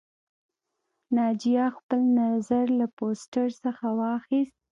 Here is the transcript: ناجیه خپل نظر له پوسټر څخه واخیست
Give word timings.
ناجیه 1.15 1.65
خپل 1.77 1.99
نظر 2.19 2.65
له 2.79 2.85
پوسټر 2.97 3.47
څخه 3.63 3.85
واخیست 3.99 4.55